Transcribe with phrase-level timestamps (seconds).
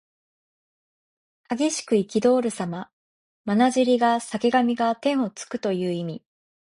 [1.47, 2.89] 激しくいきどおるさま。
[3.45, 6.23] まなじりが裂け髪が天をつくという意味。